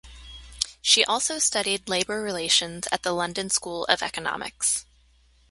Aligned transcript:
She 0.81 1.05
also 1.05 1.37
studied 1.37 1.87
Labor 1.87 2.23
Relations 2.23 2.87
at 2.91 3.03
the 3.03 3.11
London 3.11 3.51
School 3.51 3.85
of 3.85 4.01
Economics. 4.01 4.87